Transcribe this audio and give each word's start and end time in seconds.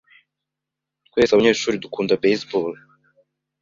Twese 1.07 1.31
abanyeshuri 1.33 1.81
dukunda 1.83 2.19
baseball. 2.23 2.71